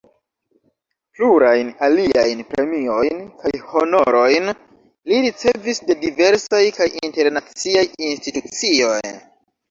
Plurajn 1.17 1.67
aliajn 1.87 2.39
premiojn 2.53 3.19
kaj 3.43 3.51
honorojn 3.73 4.49
li 5.11 5.19
ricevis 5.25 5.81
de 5.89 5.97
diversaj 6.05 6.63
kaj 6.79 6.87
internaciaj 7.09 7.85
institucioj. 8.09 8.99